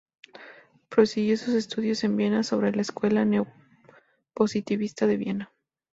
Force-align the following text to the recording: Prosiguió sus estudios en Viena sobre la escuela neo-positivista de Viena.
Prosiguió 0.89 1.37
sus 1.37 1.53
estudios 1.53 2.03
en 2.03 2.17
Viena 2.17 2.41
sobre 2.41 2.73
la 2.73 2.81
escuela 2.81 3.23
neo-positivista 3.23 5.05
de 5.05 5.17
Viena. 5.17 5.51